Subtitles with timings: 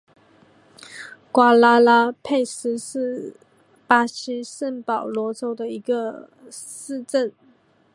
[1.31, 3.35] 瓜拉拉佩斯是
[3.85, 7.31] 巴西圣保罗州的一个市镇。